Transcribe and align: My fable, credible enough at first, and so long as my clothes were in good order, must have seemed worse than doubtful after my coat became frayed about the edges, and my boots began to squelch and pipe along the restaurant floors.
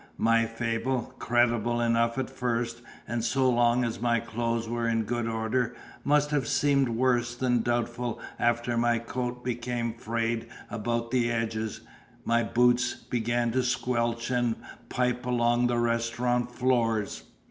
My 0.17 0.47
fable, 0.47 1.13
credible 1.19 1.79
enough 1.79 2.17
at 2.17 2.27
first, 2.27 2.81
and 3.07 3.23
so 3.23 3.47
long 3.47 3.83
as 3.85 4.01
my 4.01 4.19
clothes 4.19 4.67
were 4.67 4.89
in 4.89 5.03
good 5.03 5.27
order, 5.27 5.75
must 6.03 6.31
have 6.31 6.47
seemed 6.47 6.89
worse 6.89 7.35
than 7.35 7.61
doubtful 7.61 8.19
after 8.39 8.75
my 8.79 8.97
coat 8.97 9.43
became 9.45 9.93
frayed 9.93 10.47
about 10.71 11.11
the 11.11 11.31
edges, 11.31 11.81
and 11.81 11.87
my 12.25 12.41
boots 12.41 12.95
began 12.95 13.51
to 13.51 13.61
squelch 13.61 14.31
and 14.31 14.55
pipe 14.89 15.23
along 15.27 15.67
the 15.67 15.77
restaurant 15.77 16.51
floors. 16.51 17.21